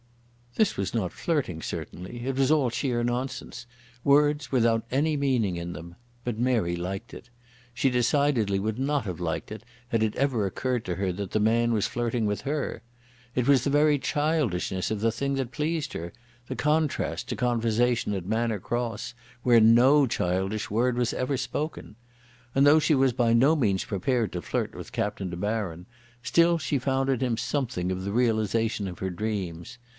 This 0.55 0.75
was 0.75 0.93
not 0.93 1.13
flirting 1.13 1.61
certainly. 1.61 2.25
It 2.25 2.35
was 2.35 2.51
all 2.51 2.69
sheer 2.71 3.03
nonsense, 3.05 3.65
words 4.03 4.51
without 4.51 4.83
any 4.91 5.15
meaning 5.15 5.55
in 5.55 5.71
them. 5.73 5.95
But 6.25 6.39
Mary 6.39 6.75
liked 6.75 7.13
it. 7.13 7.29
She 7.73 7.89
decidedly 7.89 8.59
would 8.59 8.77
not 8.79 9.05
have 9.05 9.19
liked 9.21 9.49
it 9.51 9.63
had 9.89 10.03
it 10.03 10.15
ever 10.17 10.45
occurred 10.45 10.83
to 10.85 10.95
her 10.95 11.11
that 11.13 11.31
the 11.31 11.39
man 11.39 11.71
was 11.71 11.87
flirting 11.87 12.25
with 12.25 12.41
her. 12.41 12.81
It 13.35 13.47
was 13.47 13.63
the 13.63 13.69
very 13.69 13.97
childishness 13.99 14.91
of 14.91 14.99
the 15.01 15.11
thing 15.11 15.35
that 15.35 15.51
pleased 15.53 15.93
her, 15.93 16.11
the 16.47 16.55
contrast 16.55 17.29
to 17.29 17.35
conversation 17.37 18.13
at 18.13 18.25
Manor 18.25 18.59
Cross, 18.59 19.13
where 19.43 19.61
no 19.61 20.05
childish 20.07 20.69
word 20.69 20.97
was 20.97 21.13
ever 21.13 21.37
spoken. 21.37 21.95
And 22.55 22.65
though 22.67 22.79
she 22.79 22.95
was 22.95 23.13
by 23.13 23.33
no 23.33 23.55
means 23.55 23.85
prepared 23.85 24.33
to 24.33 24.41
flirt 24.41 24.75
with 24.75 24.91
Captain 24.91 25.29
De 25.29 25.37
Baron, 25.37 25.85
still 26.23 26.57
she 26.57 26.77
found 26.79 27.09
in 27.09 27.19
him 27.21 27.37
something 27.37 27.89
of 27.91 28.03
the 28.03 28.11
realisation 28.11 28.87
of 28.89 28.99
her 28.99 29.11
dreams. 29.11 29.77